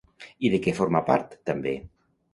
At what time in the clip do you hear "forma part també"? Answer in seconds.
0.79-1.75